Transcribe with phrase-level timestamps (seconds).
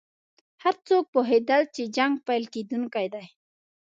[0.63, 3.25] هر څوک پوهېدل چې جنګ پیل کېدونکی دی.